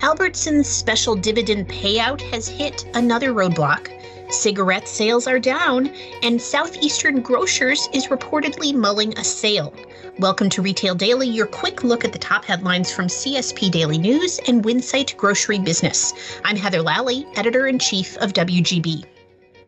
[0.00, 3.90] Albertsons special dividend payout has hit another roadblock.
[4.32, 5.88] Cigarette sales are down,
[6.22, 9.74] and Southeastern Grocers is reportedly mulling a sale.
[10.18, 14.40] Welcome to Retail Daily, your quick look at the top headlines from CSP Daily News
[14.48, 16.14] and Winsight Grocery Business.
[16.46, 19.04] I'm Heather Lally, editor in chief of WGB.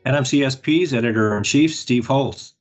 [0.07, 2.55] And I'm CSP's editor in chief, Steve Holtz.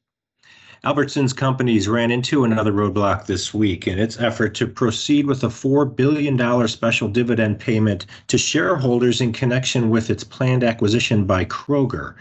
[0.83, 5.47] Albertsons Companies ran into another roadblock this week in its effort to proceed with a
[5.47, 12.15] $4 billion special dividend payment to shareholders in connection with its planned acquisition by Kroger.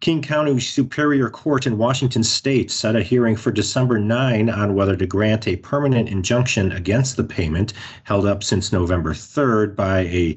[0.00, 4.96] King County Superior Court in Washington state set a hearing for December 9 on whether
[4.96, 10.34] to grant a permanent injunction against the payment, held up since November 3rd by a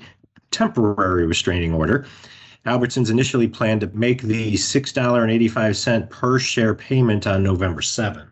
[0.49, 2.05] temporary restraining order.
[2.65, 8.27] Albertsons initially planned to make the $6.85 per share payment on November 7.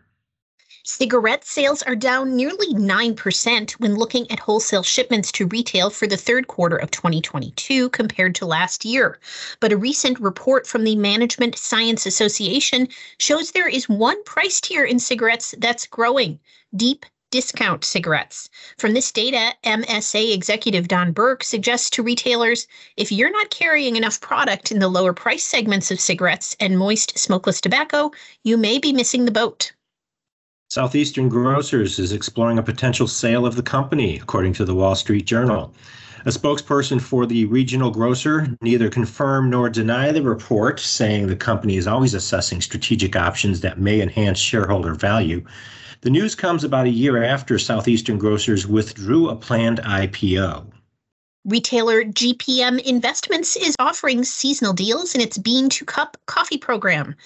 [0.84, 6.16] Cigarette sales are down nearly 9% when looking at wholesale shipments to retail for the
[6.16, 9.18] third quarter of 2022 compared to last year.
[9.60, 12.88] But a recent report from the Management Science Association
[13.18, 16.40] shows there is one price tier in cigarettes that's growing
[16.74, 18.48] deep discount cigarettes.
[18.78, 24.20] From this data, MSA executive Don Burke suggests to retailers if you're not carrying enough
[24.20, 28.10] product in the lower price segments of cigarettes and moist smokeless tobacco,
[28.44, 29.72] you may be missing the boat.
[30.72, 35.26] Southeastern Grocers is exploring a potential sale of the company, according to the Wall Street
[35.26, 35.74] Journal.
[36.26, 41.76] A spokesperson for the regional grocer neither confirmed nor denied the report, saying the company
[41.76, 45.44] is always assessing strategic options that may enhance shareholder value.
[46.02, 50.70] The news comes about a year after Southeastern Grocers withdrew a planned IPO.
[51.46, 57.16] Retailer GPM Investments is offering seasonal deals in its Bean to Cup coffee program.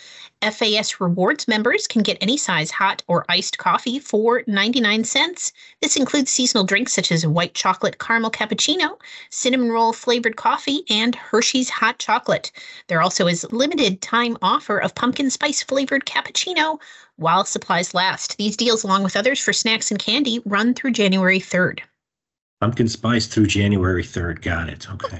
[0.41, 5.53] FAS Rewards members can get any size hot or iced coffee for 99 cents.
[5.83, 11.17] This includes seasonal drinks such as white chocolate caramel cappuccino, cinnamon roll flavored coffee, and
[11.17, 12.53] Hershey's hot chocolate.
[12.87, 16.81] There also is limited time offer of pumpkin spice flavored cappuccino
[17.17, 18.37] while supplies last.
[18.37, 21.81] These deals, along with others for snacks and candy, run through January 3rd.
[22.64, 24.41] Pumpkin spice through January 3rd.
[24.41, 24.91] Got it.
[24.91, 25.19] Okay.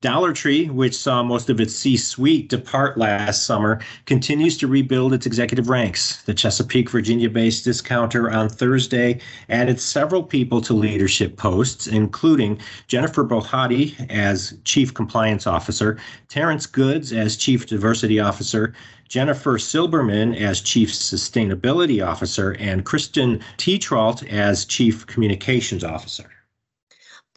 [0.00, 5.12] Dollar Tree, which saw most of its C suite depart last summer, continues to rebuild
[5.12, 6.22] its executive ranks.
[6.22, 9.18] The Chesapeake, Virginia based discounter on Thursday
[9.48, 15.98] added several people to leadership posts, including Jennifer Bohatti as Chief Compliance Officer,
[16.28, 18.72] Terrence Goods as Chief Diversity Officer,
[19.08, 26.30] Jennifer Silberman as Chief Sustainability Officer, and Kristen Tetrault as Chief Communications Officer.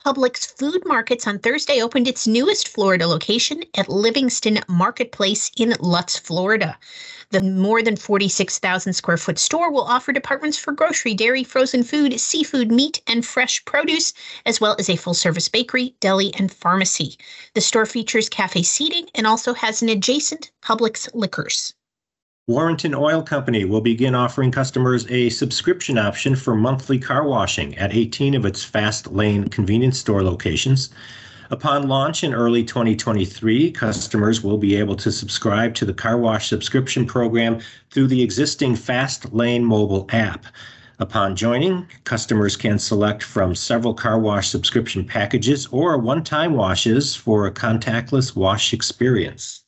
[0.06, 6.20] Publix Food Markets on Thursday opened its newest Florida location at Livingston Marketplace in Lutz,
[6.20, 6.78] Florida.
[7.32, 12.20] The more than 46,000 square foot store will offer departments for grocery, dairy, frozen food,
[12.20, 14.14] seafood, meat, and fresh produce,
[14.46, 17.18] as well as a full service bakery, deli, and pharmacy.
[17.56, 21.74] The store features cafe seating and also has an adjacent Publix liquors.
[22.48, 27.92] Warrenton Oil Company will begin offering customers a subscription option for monthly car washing at
[27.92, 30.92] 18 of its fast lane convenience store locations.
[31.50, 36.48] Upon launch in early 2023, customers will be able to subscribe to the car wash
[36.48, 40.46] subscription program through the existing Fast Lane mobile app.
[41.00, 47.16] Upon joining, customers can select from several car wash subscription packages or one time washes
[47.16, 49.65] for a contactless wash experience.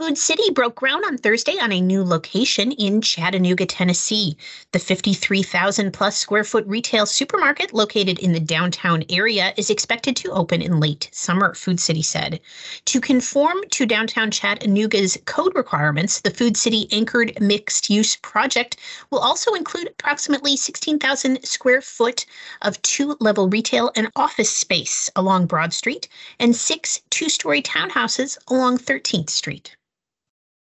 [0.00, 4.36] Food City broke ground on Thursday on a new location in Chattanooga, Tennessee.
[4.70, 10.30] The 53,000 plus square foot retail supermarket located in the downtown area is expected to
[10.30, 12.38] open in late summer, Food City said.
[12.84, 18.76] To conform to downtown Chattanooga's code requirements, the Food City anchored mixed use project
[19.10, 22.24] will also include approximately 16,000 square foot
[22.62, 28.38] of two level retail and office space along Broad Street and six two story townhouses
[28.46, 29.74] along 13th Street.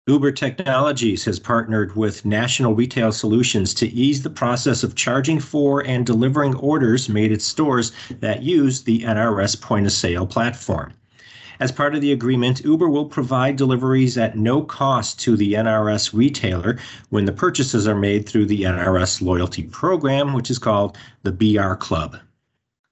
[0.07, 5.83] Uber Technologies has partnered with National Retail Solutions to ease the process of charging for
[5.83, 10.93] and delivering orders made at stores that use the NRS point of sale platform.
[11.59, 16.13] As part of the agreement, Uber will provide deliveries at no cost to the NRS
[16.13, 16.77] retailer
[17.09, 21.73] when the purchases are made through the NRS loyalty program, which is called the BR
[21.73, 22.17] Club.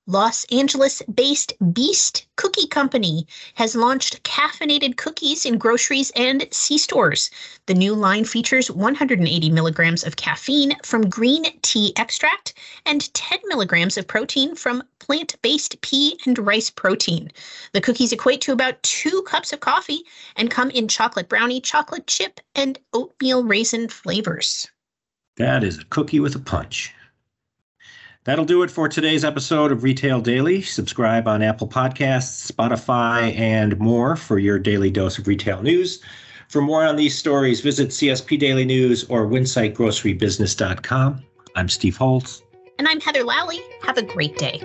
[0.06, 7.32] Los Angeles based Beast Cookie Company has launched caffeinated cookies in groceries and C stores.
[7.68, 12.54] The new line features 180 milligrams of caffeine from green tea extract
[12.86, 17.32] and 10 milligrams of protein from plant based pea and rice protein.
[17.72, 20.04] The cookies equate to about two cups of coffee
[20.36, 24.68] and come in chocolate brownie, chocolate chip, and oatmeal raisin flavors.
[25.38, 26.94] That is a cookie with a punch.
[28.26, 30.62] That'll do it for today's episode of Retail Daily.
[30.62, 36.00] Subscribe on Apple Podcasts, Spotify, and more for your daily dose of retail news.
[36.48, 41.24] For more on these stories, visit CSP Daily News or winsightgrocerybusiness.com.
[41.56, 42.44] I'm Steve Holtz.
[42.80, 43.60] And I'm Heather Lally.
[43.82, 44.62] Have a great day.